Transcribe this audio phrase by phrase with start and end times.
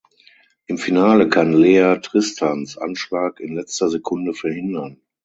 [0.65, 4.99] Im Finale kann Lea Tristans Anschlag in letzter Sekunde verhindern.